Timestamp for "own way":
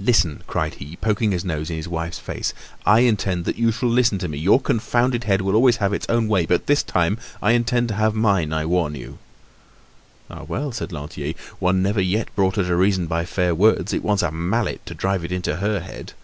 6.08-6.46